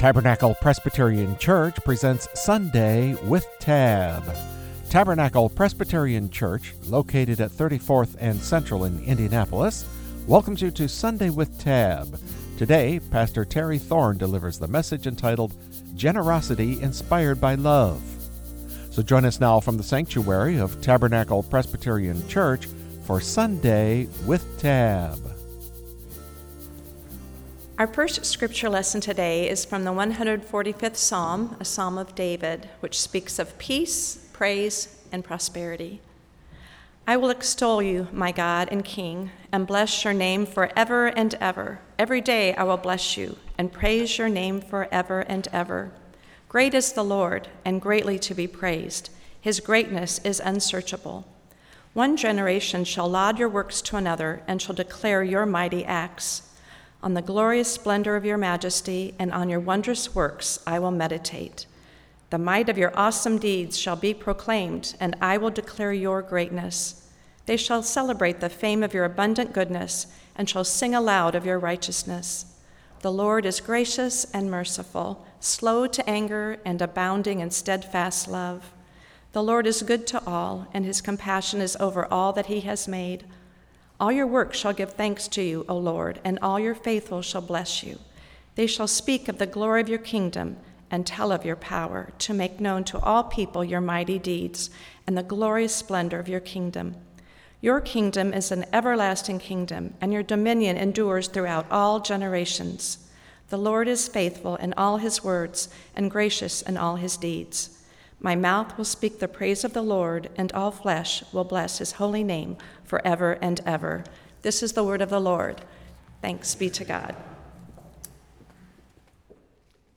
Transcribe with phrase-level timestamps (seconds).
[0.00, 4.24] Tabernacle Presbyterian Church presents Sunday with Tab.
[4.88, 9.84] Tabernacle Presbyterian Church, located at 34th and Central in Indianapolis,
[10.26, 12.18] welcomes you to Sunday with Tab.
[12.56, 15.52] Today, Pastor Terry Thorne delivers the message entitled
[15.94, 18.00] Generosity Inspired by Love.
[18.90, 22.68] So join us now from the sanctuary of Tabernacle Presbyterian Church
[23.04, 25.39] for Sunday with Tab.
[27.80, 33.00] Our first scripture lesson today is from the 145th Psalm, a psalm of David, which
[33.00, 36.02] speaks of peace, praise, and prosperity.
[37.06, 41.78] I will extol you, my God and King, and bless your name forever and ever.
[41.98, 45.90] Every day I will bless you and praise your name forever and ever.
[46.50, 49.08] Great is the Lord, and greatly to be praised.
[49.40, 51.26] His greatness is unsearchable.
[51.94, 56.42] One generation shall laud your works to another and shall declare your mighty acts.
[57.02, 61.66] On the glorious splendor of your majesty and on your wondrous works I will meditate.
[62.28, 67.08] The might of your awesome deeds shall be proclaimed, and I will declare your greatness.
[67.46, 71.58] They shall celebrate the fame of your abundant goodness and shall sing aloud of your
[71.58, 72.44] righteousness.
[73.00, 78.72] The Lord is gracious and merciful, slow to anger, and abounding in steadfast love.
[79.32, 82.86] The Lord is good to all, and his compassion is over all that he has
[82.86, 83.24] made.
[84.00, 87.42] All your works shall give thanks to you, O Lord, and all your faithful shall
[87.42, 87.98] bless you.
[88.54, 90.56] They shall speak of the glory of your kingdom
[90.90, 94.70] and tell of your power, to make known to all people your mighty deeds
[95.06, 96.96] and the glorious splendor of your kingdom.
[97.60, 103.06] Your kingdom is an everlasting kingdom, and your dominion endures throughout all generations.
[103.50, 107.76] The Lord is faithful in all his words and gracious in all his deeds.
[108.22, 111.92] My mouth will speak the praise of the Lord, and all flesh will bless his
[111.92, 114.04] holy name forever and ever.
[114.42, 115.62] This is the word of the Lord.
[116.20, 117.16] Thanks be to God.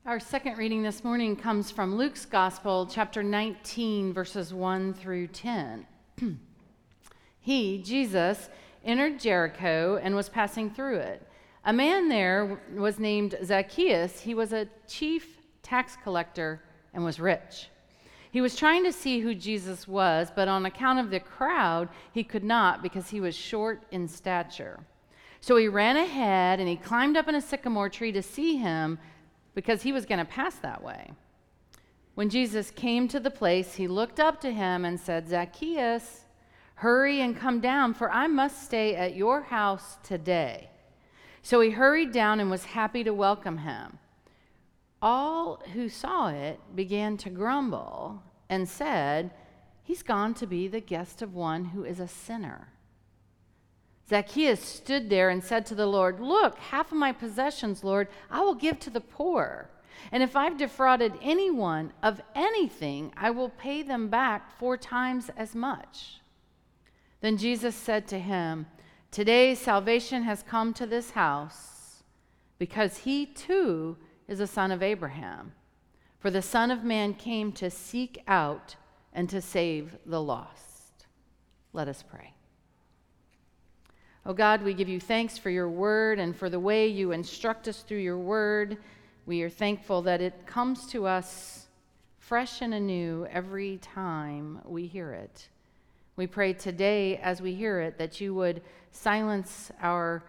[0.05, 5.85] Our second reading this morning comes from Luke's Gospel, chapter 19, verses 1 through 10.
[7.41, 8.49] he, Jesus,
[8.85, 11.27] entered Jericho and was passing through it.
[11.65, 14.21] A man there was named Zacchaeus.
[14.21, 16.61] He was a chief tax collector
[16.93, 17.67] and was rich.
[18.33, 22.23] He was trying to see who Jesus was, but on account of the crowd, he
[22.23, 24.79] could not because he was short in stature.
[25.39, 28.97] So he ran ahead and he climbed up in a sycamore tree to see him
[29.53, 31.11] because he was going to pass that way.
[32.15, 36.21] When Jesus came to the place, he looked up to him and said, Zacchaeus,
[36.73, 40.71] hurry and come down, for I must stay at your house today.
[41.43, 43.99] So he hurried down and was happy to welcome him.
[45.03, 49.31] All who saw it began to grumble and said,
[49.83, 52.69] He's gone to be the guest of one who is a sinner.
[54.09, 58.39] Zacchaeus stood there and said to the Lord, Look, half of my possessions, Lord, I
[58.39, 59.69] will give to the poor.
[60.13, 65.53] And if I've defrauded anyone of anything, I will pay them back four times as
[65.53, 66.21] much.
[67.19, 68.67] Then Jesus said to him,
[69.11, 72.03] Today salvation has come to this house
[72.57, 73.97] because he too
[74.27, 75.53] is a son of Abraham.
[76.19, 78.75] For the Son of Man came to seek out
[79.11, 81.05] and to save the lost.
[81.73, 82.33] Let us pray.
[84.25, 87.67] Oh God, we give you thanks for your word and for the way you instruct
[87.67, 88.77] us through your word.
[89.25, 91.67] We are thankful that it comes to us
[92.19, 95.49] fresh and anew every time we hear it.
[96.15, 98.61] We pray today, as we hear it, that you would
[98.91, 100.23] silence our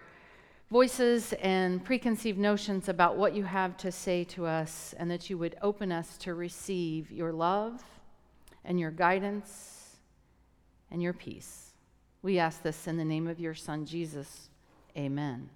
[0.70, 5.38] voices and preconceived notions about what you have to say to us, and that you
[5.38, 7.82] would open us to receive your love
[8.64, 9.97] and your guidance
[10.91, 11.72] and your peace.
[12.22, 14.48] We ask this in the name of your Son, Jesus.
[14.97, 15.50] Amen.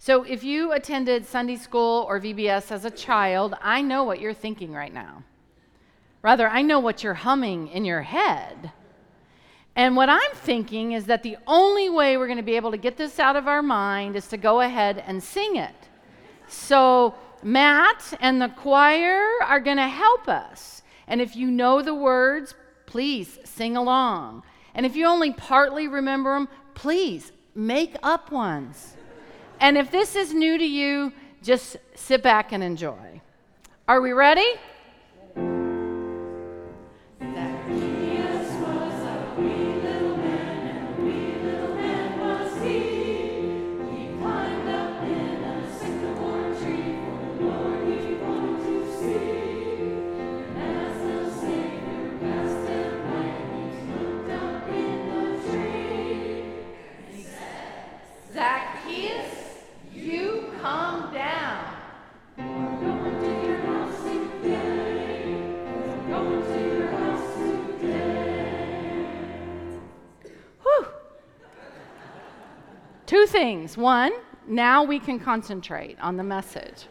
[0.00, 4.34] So, if you attended Sunday school or VBS as a child, I know what you're
[4.34, 5.24] thinking right now.
[6.22, 8.72] Rather, I know what you're humming in your head.
[9.78, 12.76] And what I'm thinking is that the only way we're going to be able to
[12.76, 15.88] get this out of our mind is to go ahead and sing it.
[16.48, 17.14] So,
[17.44, 20.82] Matt and the choir are going to help us.
[21.06, 24.42] And if you know the words, please sing along.
[24.74, 28.96] And if you only partly remember them, please make up ones.
[29.60, 33.20] And if this is new to you, just sit back and enjoy.
[33.86, 34.54] Are we ready?
[73.08, 73.78] Two things.
[73.78, 74.12] One,
[74.46, 76.88] now we can concentrate on the message.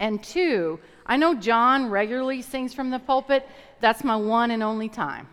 [0.00, 3.46] And two, I know John regularly sings from the pulpit.
[3.80, 5.28] That's my one and only time.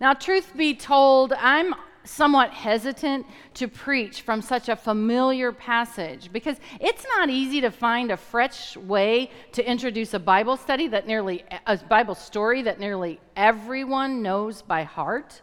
[0.00, 1.74] now, truth be told, I'm
[2.04, 8.10] somewhat hesitant to preach from such a familiar passage because it's not easy to find
[8.10, 13.20] a fresh way to introduce a Bible study that nearly a Bible story that nearly
[13.36, 15.42] everyone knows by heart.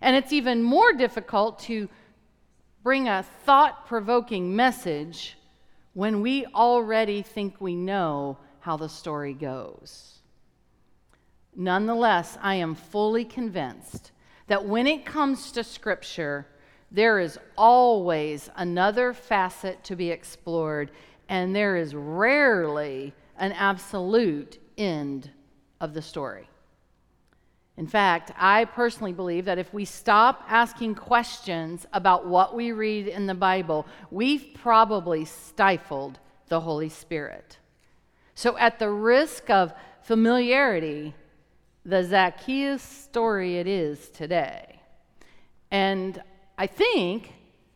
[0.00, 1.88] And it's even more difficult to
[2.82, 5.36] bring a thought provoking message
[5.94, 10.18] when we already think we know how the story goes.
[11.54, 14.12] Nonetheless, I am fully convinced
[14.46, 16.46] that when it comes to Scripture,
[16.90, 20.90] there is always another facet to be explored,
[21.28, 25.30] and there is rarely an absolute end
[25.80, 26.48] of the story.
[27.76, 33.06] In fact, I personally believe that if we stop asking questions about what we read
[33.06, 37.58] in the Bible, we've probably stifled the Holy Spirit.
[38.34, 41.14] So, at the risk of familiarity,
[41.86, 44.80] the Zacchaeus story it is today.
[45.70, 46.20] And
[46.58, 47.32] I think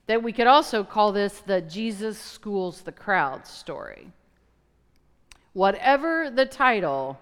[0.09, 4.11] that we could also call this the Jesus schools the crowd story.
[5.53, 7.21] Whatever the title,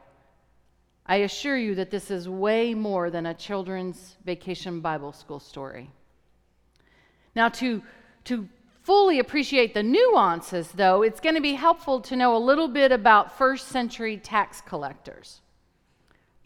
[1.05, 5.91] I assure you that this is way more than a children's vacation Bible school story.
[7.35, 7.83] Now, to,
[8.25, 8.49] to
[8.83, 12.93] fully appreciate the nuances, though, it's going to be helpful to know a little bit
[12.93, 15.43] about first century tax collectors.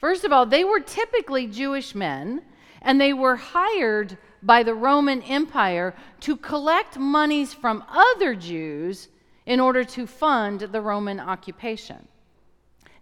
[0.03, 2.43] First of all, they were typically Jewish men,
[2.83, 9.09] and they were hired by the Roman Empire to collect monies from other Jews
[9.47, 12.09] in order to fund the Roman occupation.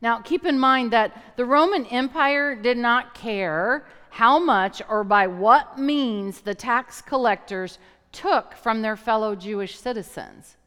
[0.02, 5.26] Now, keep in mind that the Roman Empire did not care how much or by
[5.26, 7.78] what means the tax collectors
[8.12, 10.58] took from their fellow Jewish citizens.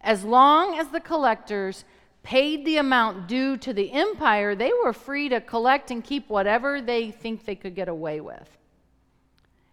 [0.00, 1.84] As long as the collectors
[2.26, 6.82] paid the amount due to the empire, they were free to collect and keep whatever
[6.82, 8.58] they think they could get away with.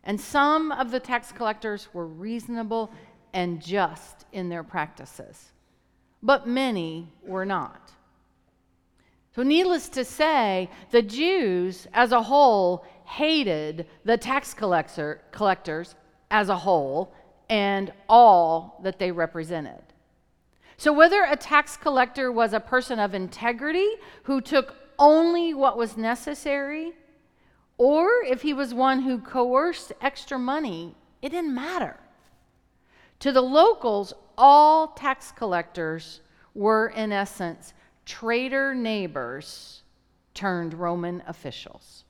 [0.04, 2.92] And some of the tax collectors were reasonable
[3.34, 5.52] and just in their practices,
[6.22, 7.92] but many were not.
[9.36, 15.96] So, needless to say, the Jews as a whole hated the tax collector, collectors
[16.30, 17.16] as a whole
[17.50, 19.82] and all that they represented.
[20.84, 23.88] So, whether a tax collector was a person of integrity
[24.24, 26.92] who took only what was necessary,
[27.78, 32.02] or if he was one who coerced extra money, it didn't matter.
[33.20, 36.20] To the locals, all tax collectors
[36.54, 37.74] were, in essence,
[38.06, 39.84] traitor neighbors
[40.34, 42.04] turned Roman officials.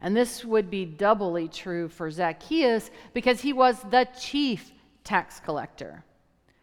[0.00, 4.70] And this would be doubly true for Zacchaeus because he was the chief
[5.02, 6.04] tax collector.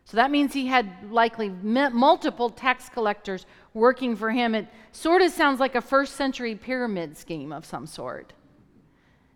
[0.07, 4.55] So that means he had likely multiple tax collectors working for him.
[4.55, 8.31] It sort of sounds like a first century pyramid scheme of some sort.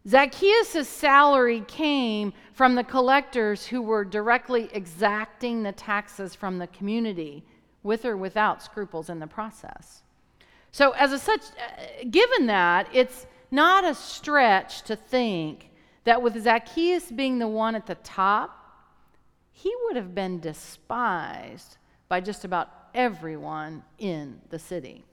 [0.07, 7.43] Zacchaeus' salary came from the collectors who were directly exacting the taxes from the community
[7.83, 10.03] with or without scruples in the process.
[10.71, 15.69] So, as a such, uh, given that, it's not a stretch to think
[16.05, 18.60] that with Zacchaeus being the one at the top,
[19.51, 21.77] he would have been despised
[22.07, 25.03] by just about everyone in the city.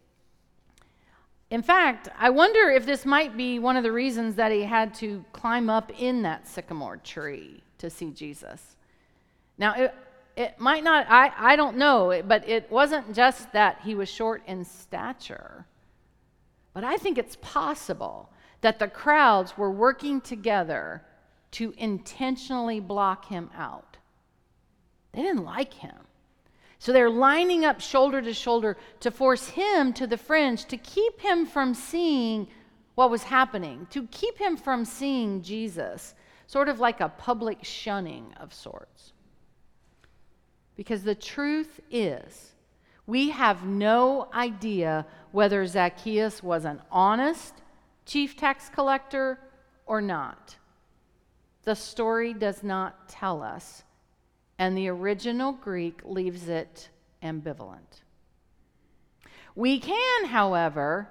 [1.51, 4.93] In fact, I wonder if this might be one of the reasons that he had
[4.95, 8.77] to climb up in that sycamore tree to see Jesus.
[9.57, 9.95] Now, it,
[10.37, 14.43] it might not, I, I don't know, but it wasn't just that he was short
[14.47, 15.67] in stature.
[16.75, 18.31] But I think it's possible
[18.61, 21.03] that the crowds were working together
[21.53, 23.88] to intentionally block him out.
[25.19, 25.97] They didn't like him.
[26.79, 31.21] So they're lining up shoulder to shoulder to force him to the fringe, to keep
[31.21, 32.47] him from seeing
[32.95, 36.15] what was happening, to keep him from seeing Jesus,
[36.47, 39.13] sort of like a public shunning of sorts.
[40.77, 42.53] Because the truth is,
[43.05, 47.55] we have no idea whether Zacchaeus was an honest
[48.07, 49.41] chief tax collector
[49.85, 50.55] or not.
[51.65, 53.83] The story does not tell us,
[54.59, 56.91] and the original Greek leaves it
[57.23, 58.03] ambivalent.
[59.55, 61.09] We can, however,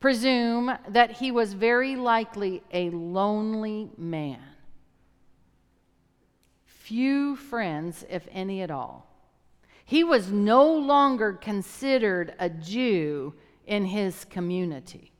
[0.00, 4.40] presume that he was very likely a lonely man
[6.88, 9.06] few friends, if any at all.
[9.84, 13.34] He was no longer considered a Jew
[13.66, 15.12] in his community.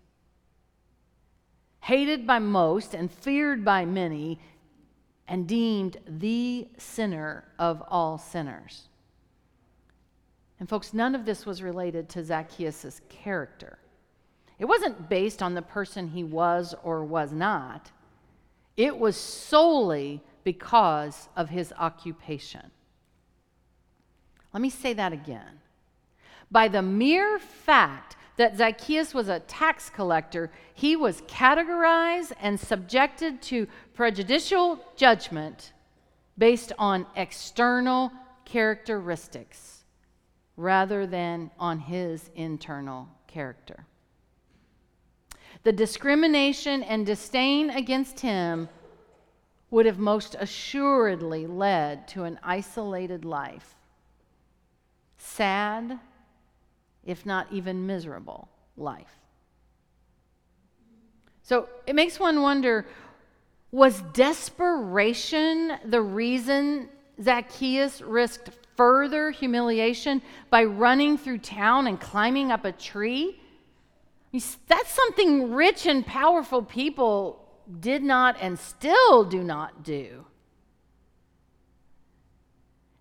[1.81, 4.39] Hated by most and feared by many,
[5.29, 8.89] and deemed the sinner of all sinners.
[10.59, 13.79] And, folks, none of this was related to Zacchaeus' character.
[14.59, 17.93] It wasn't based on the person he was or was not,
[18.77, 22.71] it was solely because of his occupation.
[24.53, 25.61] Let me say that again.
[26.51, 33.43] By the mere fact that Zacchaeus was a tax collector, he was categorized and subjected
[33.43, 35.73] to prejudicial judgment
[36.39, 38.13] based on external
[38.45, 39.85] characteristics
[40.57, 43.85] rather than on his internal character.
[45.65, 48.69] The discrimination and disdain against him
[49.71, 53.75] would have most assuredly led to an isolated life.
[55.19, 55.99] Sad,
[57.09, 59.17] if not even miserable, life.
[61.43, 62.87] So it makes one wonder
[63.73, 66.89] was desperation the reason
[67.23, 73.41] Zacchaeus risked further humiliation by running through town and climbing up a tree?
[74.33, 77.45] That's something rich and powerful people
[77.81, 80.27] did not and still do not do.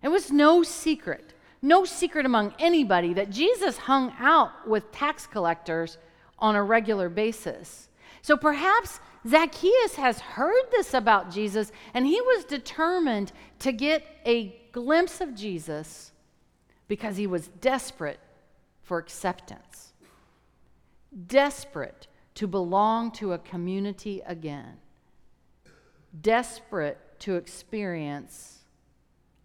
[0.02, 5.98] It was no secret, no secret among anybody that Jesus hung out with tax collectors
[6.38, 7.88] on a regular basis.
[8.22, 14.56] So perhaps Zacchaeus has heard this about Jesus and he was determined to get a
[14.72, 16.12] glimpse of Jesus
[16.86, 18.20] because he was desperate
[18.82, 19.88] for acceptance
[21.26, 24.76] desperate to belong to a community again,
[26.20, 28.60] desperate to experience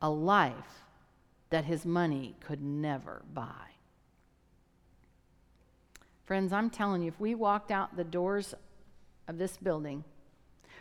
[0.01, 0.82] a life
[1.53, 3.75] that his money could never buy.
[6.23, 8.55] Friends, I'm telling you, if we walked out the doors
[9.27, 10.03] of this building,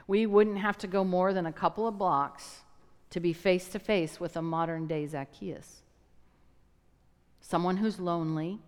[0.07, 2.63] we wouldn't have to go more than a couple of blocks
[3.11, 5.83] to be face to face with a modern day Zacchaeus.
[7.43, 8.59] Someone who's lonely,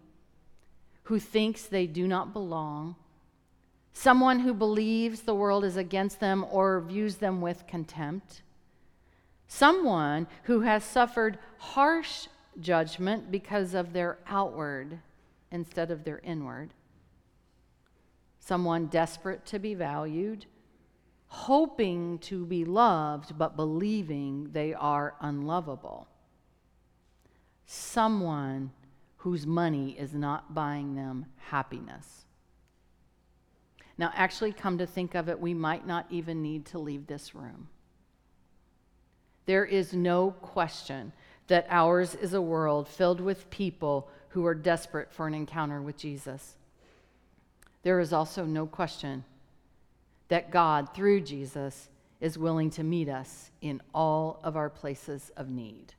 [1.05, 2.97] who thinks they do not belong,
[3.95, 8.43] someone who believes the world is against them or views them with contempt,
[9.47, 12.27] someone who has suffered harsh
[12.61, 14.99] judgment because of their outward
[15.51, 16.71] instead of their inward,
[18.39, 20.47] someone desperate to be valued,
[21.27, 26.09] hoping to be loved but believing they are unlovable,
[27.67, 28.71] someone
[29.19, 32.25] whose money is not buying them happiness.
[33.97, 37.35] Now, actually, come to think of it, we might not even need to leave this
[37.35, 37.69] room.
[39.47, 41.13] There is no question
[41.49, 45.97] that ours is a world filled with people who are desperate for an encounter with
[45.97, 46.55] Jesus.
[47.83, 49.25] There is also no question
[50.29, 51.89] that God, through Jesus,
[52.21, 55.93] is willing to meet us in all of our places of need.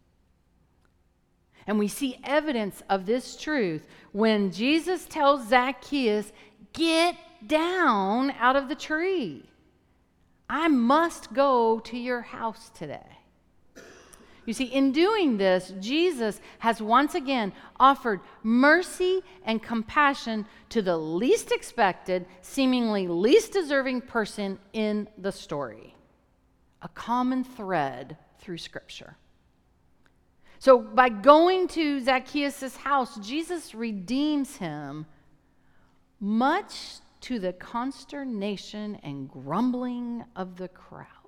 [1.68, 6.32] And we see evidence of this truth when Jesus tells Zacchaeus,
[6.74, 7.16] Get
[7.48, 9.44] down out of the tree.
[10.50, 13.15] I must go to your house today.
[14.46, 20.98] You see, in doing this, Jesus has once again offered mercy and compassion to the
[20.98, 25.96] least expected, seemingly least deserving person in the story.
[26.84, 29.18] A common thread through Scripture.
[30.60, 35.06] So, by going to Zacchaeus' house, Jesus redeems him,
[36.20, 41.25] much to the consternation and grumbling of the crowds.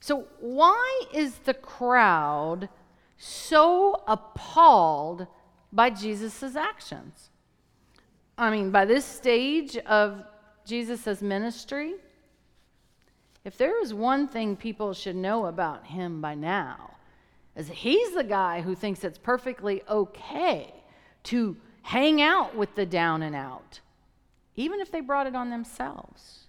[0.00, 2.70] So, why is the crowd
[3.18, 5.26] so appalled
[5.72, 7.28] by Jesus' actions?
[8.38, 10.24] I mean, by this stage of
[10.64, 11.94] Jesus' ministry,
[13.44, 16.96] if there is one thing people should know about him by now,
[17.54, 20.72] is he's the guy who thinks it's perfectly okay
[21.24, 23.80] to hang out with the down and out,
[24.56, 26.46] even if they brought it on themselves.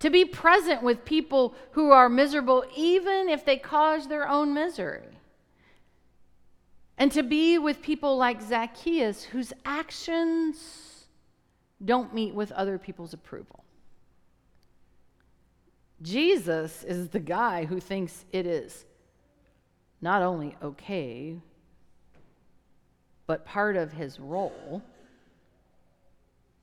[0.00, 5.18] To be present with people who are miserable, even if they cause their own misery.
[6.98, 11.06] And to be with people like Zacchaeus, whose actions
[11.84, 13.64] don't meet with other people's approval.
[16.02, 18.84] Jesus is the guy who thinks it is
[20.00, 21.36] not only okay,
[23.26, 24.82] but part of his role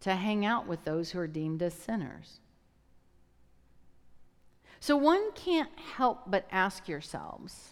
[0.01, 2.39] to hang out with those who are deemed as sinners.
[4.81, 7.69] So one can't help but ask yourselves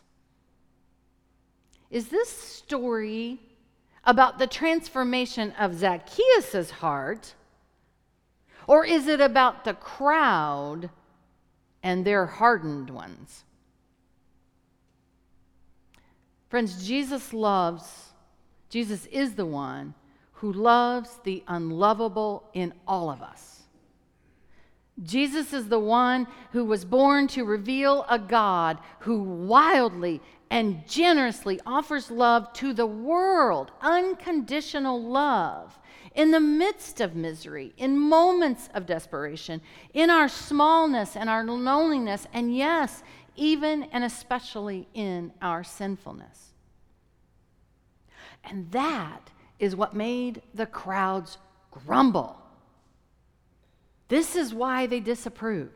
[1.89, 3.39] is this story
[4.03, 7.33] about the transformation of Zacchaeus' heart,
[8.67, 10.91] or is it about the crowd
[11.83, 13.43] and they're hardened ones.
[16.49, 18.13] Friends, Jesus loves,
[18.69, 19.93] Jesus is the one
[20.33, 23.58] who loves the unlovable in all of us.
[25.03, 31.59] Jesus is the one who was born to reveal a God who wildly and generously
[31.65, 35.77] offers love to the world, unconditional love,
[36.15, 39.61] in the midst of misery, in moments of desperation,
[39.93, 43.03] in our smallness and our loneliness, and yes,
[43.35, 46.53] even and especially in our sinfulness.
[48.43, 49.29] And that
[49.59, 51.37] is what made the crowds
[51.71, 52.37] grumble.
[54.09, 55.69] This is why they disapprove.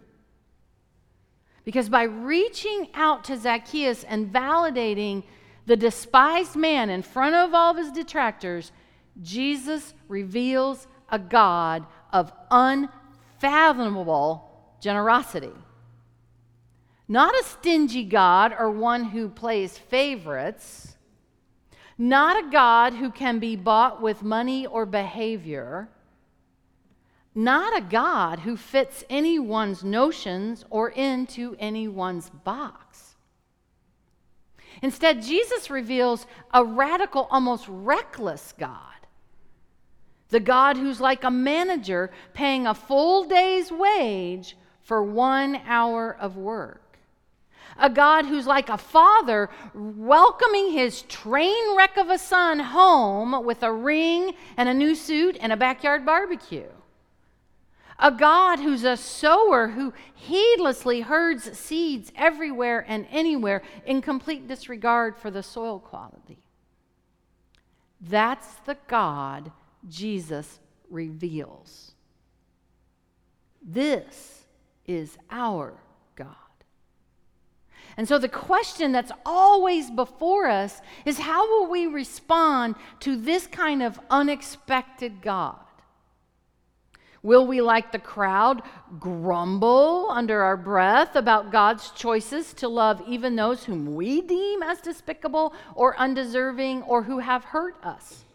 [1.63, 5.23] Because by reaching out to Zacchaeus and validating
[5.65, 8.73] the despised man in front of all of his detractors,
[9.21, 14.49] Jesus reveals a God of unfathomable
[14.81, 15.53] generosity.
[17.07, 20.97] Not a stingy God or one who plays favorites,
[21.97, 25.87] not a God who can be bought with money or behavior
[27.35, 33.15] not a God who fits anyone's notions or into anyone's box.
[34.81, 38.79] Instead, Jesus reveals a radical, almost reckless God.
[40.29, 46.37] The God who's like a manager paying a full day's wage for one hour of
[46.37, 46.99] work.
[47.77, 53.63] A God who's like a father welcoming his train wreck of a son home with
[53.63, 56.69] a ring and a new suit and a backyard barbecue
[57.99, 65.17] a God who's a sower who heedlessly herds seeds everywhere and anywhere in complete disregard
[65.17, 66.39] for the soil quality.
[68.01, 69.51] That's the God
[69.87, 71.93] Jesus reveals.
[73.61, 74.45] This
[74.85, 75.73] is our
[76.15, 76.35] God.
[77.95, 83.47] And so the question that's always before us is how will we respond to this
[83.47, 85.62] kind of unexpected God?
[87.23, 88.61] Will we, like the crowd,
[88.99, 94.81] grumble under our breath about God's choices to love even those whom we deem as
[94.81, 98.25] despicable or undeserving or who have hurt us?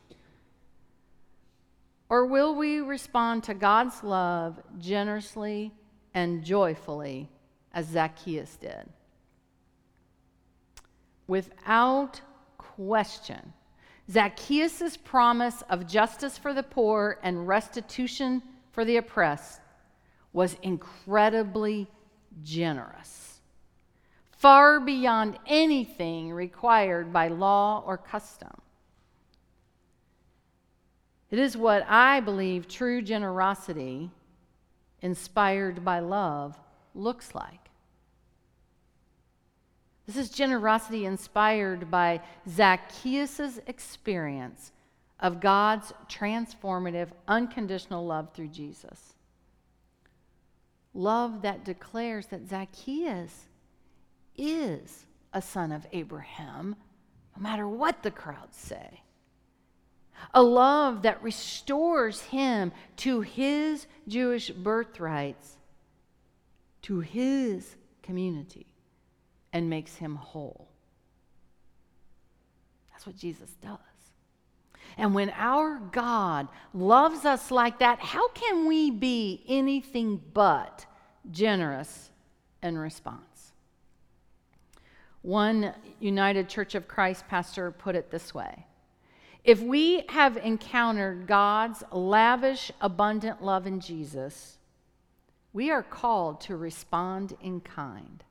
[2.08, 5.70] Or will we respond to God's love generously
[6.14, 7.28] and joyfully
[7.74, 8.88] as Zacchaeus did?
[11.26, 12.22] Without
[12.56, 13.52] question,
[14.10, 19.60] Zacchaeus' promise of justice for the poor and restitution for the oppressed
[20.32, 21.88] was incredibly
[22.42, 23.40] generous,
[24.30, 28.60] far beyond anything required by law or custom.
[31.30, 34.10] It is what I believe true generosity,
[35.02, 36.58] inspired by love,
[36.94, 37.68] looks like.
[40.06, 44.72] This is generosity inspired by Zacchaeus' experience
[45.20, 49.14] of God's transformative, unconditional love through Jesus.
[50.94, 53.46] Love that declares that Zacchaeus
[54.36, 56.76] is a son of Abraham,
[57.36, 59.02] no matter what the crowds say.
[60.34, 65.56] A love that restores him to his Jewish birthrights,
[66.82, 68.66] to his community,
[69.52, 70.68] and makes him whole.
[72.90, 73.78] That's what Jesus does.
[74.98, 80.86] And when our God loves us like that, how can we be anything but
[81.30, 82.10] generous
[82.64, 83.52] in response?
[85.22, 88.66] One United Church of Christ pastor put it this way
[89.44, 94.58] If we have encountered God's lavish, abundant love in Jesus,
[95.52, 98.24] we are called to respond in kind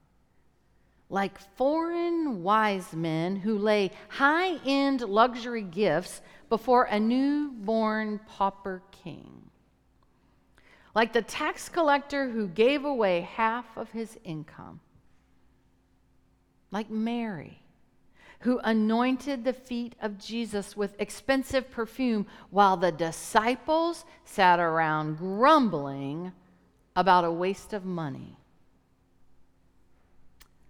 [1.09, 9.49] like foreign wise men who lay high end luxury gifts before a newborn pauper king.
[10.93, 14.79] Like the tax collector who gave away half of his income.
[16.71, 17.61] Like Mary,
[18.41, 26.33] who anointed the feet of Jesus with expensive perfume while the disciples sat around grumbling
[26.95, 28.37] about a waste of money.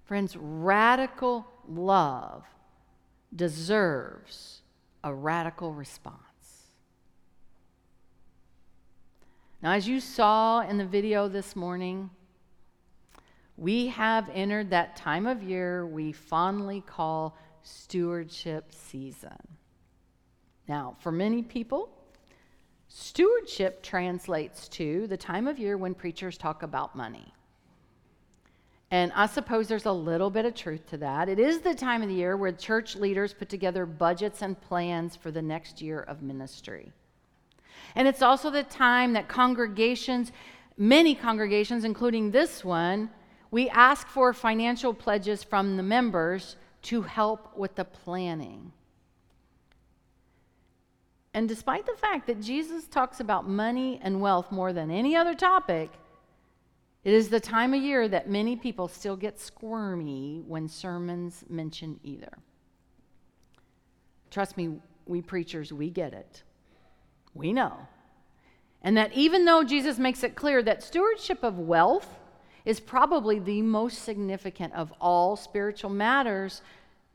[0.08, 2.46] Friends, radical love
[3.36, 4.62] deserves
[5.04, 6.18] a radical response.
[9.62, 12.10] Now, as you saw in the video this morning,
[13.58, 19.38] we have entered that time of year we fondly call stewardship season.
[20.70, 21.90] Now, for many people,
[22.88, 27.34] stewardship translates to the time of year when preachers talk about money.
[28.90, 31.28] And I suppose there's a little bit of truth to that.
[31.28, 35.16] It is the time of the year where church leaders put together budgets and plans
[35.16, 36.92] for the next year of ministry.
[37.96, 40.32] And it's also the time that congregations,
[40.78, 43.10] many congregations, including this one,
[43.52, 48.72] we ask for financial pledges from the members to help with the planning.
[51.34, 55.36] And despite the fact that Jesus talks about money and wealth more than any other
[55.36, 55.92] topic,
[57.08, 62.02] it is the time of year that many people still get squirmy when sermons mention
[62.04, 62.38] either.
[64.30, 66.44] Trust me, we preachers, we get it.
[67.34, 67.78] We know.
[68.82, 72.20] And that even though Jesus makes it clear that stewardship of wealth
[72.66, 76.62] is probably the most significant of all spiritual matters,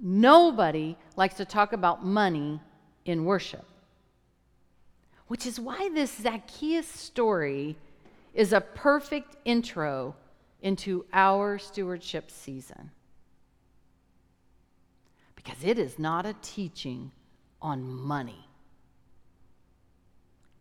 [0.00, 2.62] nobody likes to talk about money
[3.05, 3.66] in worship.
[5.26, 7.76] Which is why this Zacchaeus story
[8.35, 10.14] is a perfect intro
[10.61, 12.90] into our stewardship season.
[15.35, 17.11] Because it is not a teaching
[17.61, 18.47] on money.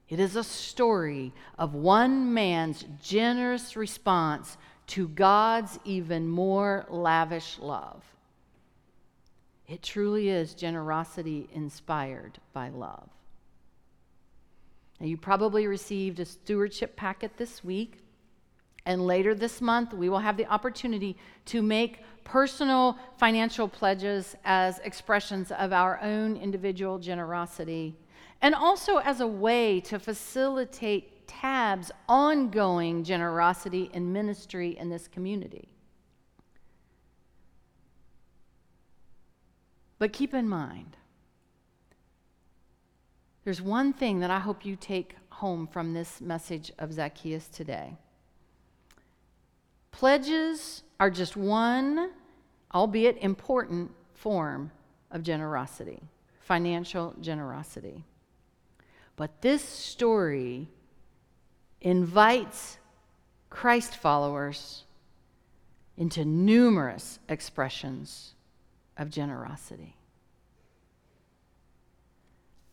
[0.10, 4.57] It is a story of one man's generous response
[4.88, 8.03] to God's even more lavish love.
[9.67, 13.07] It truly is generosity inspired by love.
[15.01, 17.97] Now, you probably received a stewardship packet this week.
[18.85, 24.77] And later this month, we will have the opportunity to make personal financial pledges as
[24.79, 27.95] expressions of our own individual generosity,
[28.43, 35.67] and also as a way to facilitate TAB's ongoing generosity and ministry in this community.
[39.97, 40.95] But keep in mind,
[43.43, 47.97] there's one thing that I hope you take home from this message of Zacchaeus today.
[49.91, 52.12] Pledges are just one,
[52.73, 54.71] albeit important, form
[55.10, 56.01] of generosity,
[56.39, 58.04] financial generosity.
[59.15, 60.69] But this story
[61.82, 62.77] invites
[63.49, 64.86] Christ followers
[65.97, 68.36] into numerous expressions
[68.97, 69.95] of generosity.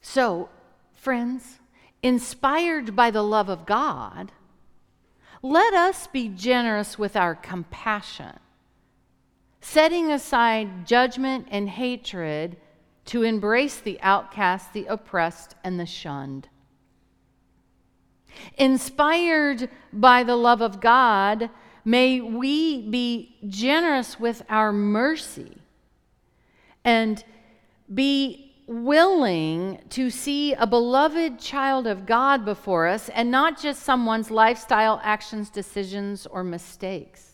[0.00, 0.48] So,
[0.98, 1.60] Friends,
[2.02, 4.32] inspired by the love of God,
[5.42, 8.36] let us be generous with our compassion,
[9.60, 12.56] setting aside judgment and hatred
[13.04, 16.48] to embrace the outcast, the oppressed, and the shunned.
[18.56, 21.48] Inspired by the love of God,
[21.84, 25.58] may we be generous with our mercy
[26.84, 27.22] and
[27.94, 34.30] be willing to see a beloved child of God before us and not just someone's
[34.30, 37.32] lifestyle, actions, decisions, or mistakes.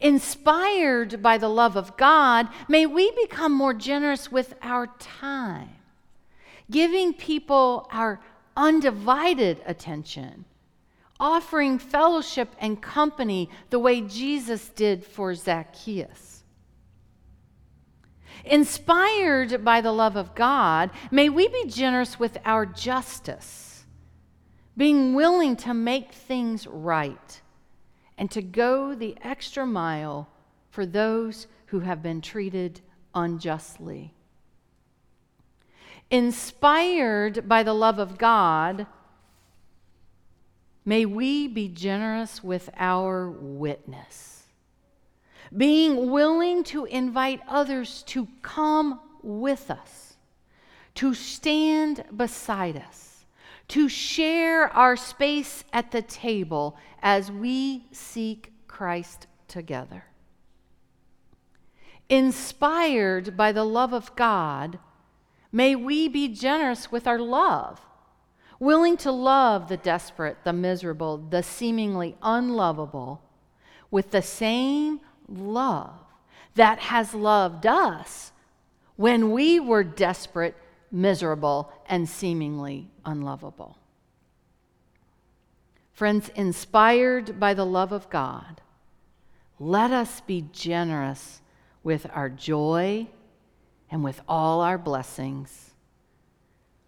[0.00, 5.68] Inspired by the love of God, may we become more generous with our time,
[6.70, 8.20] giving people our
[8.56, 10.46] undivided attention,
[11.18, 16.29] offering fellowship and company the way Jesus did for Zacchaeus.
[18.44, 23.84] Inspired by the love of God, may we be generous with our justice,
[24.76, 27.40] being willing to make things right
[28.16, 30.28] and to go the extra mile
[30.70, 32.80] for those who have been treated
[33.14, 34.14] unjustly.
[36.10, 38.86] Inspired by the love of God,
[40.84, 44.39] may we be generous with our witness
[45.56, 50.16] being willing to invite others to come with us,
[50.94, 53.24] to stand beside us,
[53.68, 60.04] to share our space at the table as we seek Christ together.
[62.08, 64.78] Inspired by the love of God,
[65.52, 67.80] may we be generous with our love,
[68.58, 73.22] willing to love the desperate, the miserable, the seemingly unlovable
[73.90, 75.94] with the same love
[76.54, 78.32] that has loved us
[78.96, 80.54] when we were desperate,
[80.90, 83.78] miserable, and seemingly unlovable.
[85.92, 88.60] Friends, inspired by the love of God,
[89.58, 91.40] let us be generous
[91.82, 93.06] with our joy
[93.90, 95.72] and with all our blessings,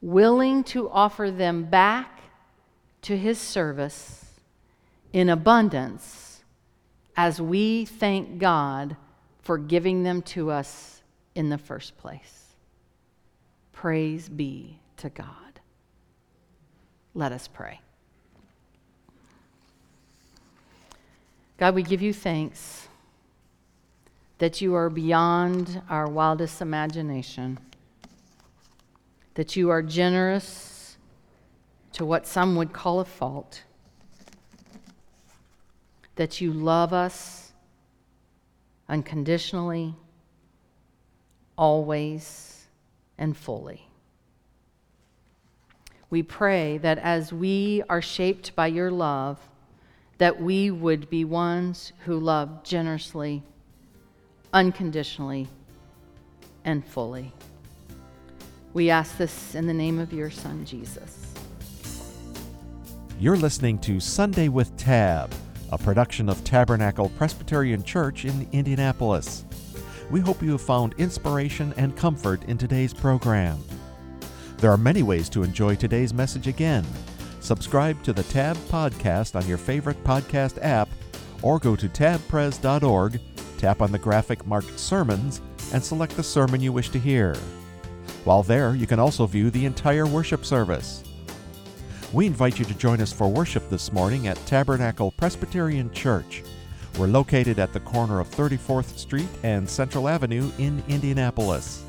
[0.00, 2.20] willing to offer them back
[3.02, 4.24] to His service
[5.12, 6.32] in abundance
[7.16, 8.96] as we thank God
[9.42, 11.03] for giving them to us
[11.35, 12.55] in the first place.
[13.72, 15.61] Praise be to God.
[17.14, 17.81] Let us pray.
[21.59, 22.88] God, we give you thanks
[24.38, 27.59] that you are beyond our wildest imagination,
[29.35, 30.96] that you are generous
[31.92, 33.62] to what some would call a fault,
[36.16, 37.53] that you love us
[38.88, 39.94] unconditionally,
[41.57, 42.66] always,
[43.18, 43.87] and fully.
[46.11, 49.38] We pray that as we are shaped by your love,
[50.18, 53.42] that we would be ones who love generously,
[54.53, 55.48] unconditionally,
[56.64, 57.33] and fully.
[58.75, 61.35] We ask this in the name of your Son, Jesus.
[63.18, 65.33] You're listening to Sunday with Tab,
[65.72, 69.46] a production of Tabernacle Presbyterian Church in Indianapolis.
[70.11, 73.58] We hope you have found inspiration and comfort in today's program.
[74.58, 76.85] There are many ways to enjoy today's message again.
[77.40, 80.90] Subscribe to the Tab Podcast on your favorite podcast app,
[81.40, 83.18] or go to tabpres.org,
[83.56, 85.40] tap on the graphic marked Sermons,
[85.72, 87.35] and select the sermon you wish to hear.
[88.24, 91.02] While there, you can also view the entire worship service.
[92.12, 96.42] We invite you to join us for worship this morning at Tabernacle Presbyterian Church.
[96.98, 101.85] We're located at the corner of 34th Street and Central Avenue in Indianapolis.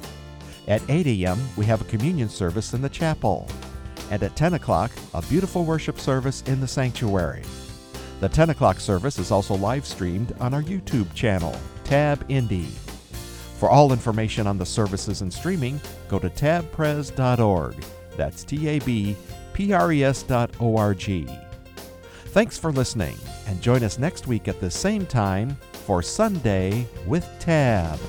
[0.69, 3.49] At 8 a.m., we have a communion service in the chapel.
[4.11, 7.43] And at 10 o'clock, a beautiful worship service in the sanctuary.
[8.21, 12.69] The 10 o'clock service is also live streamed on our YouTube channel, Tab Indy.
[13.59, 17.75] For all information on the services and streaming, go to tabpres.org.
[18.15, 19.17] That's T A B
[19.53, 21.27] P R E S dot O R G.
[22.27, 23.15] Thanks for listening,
[23.47, 27.99] and join us next week at the same time for Sunday with Tab.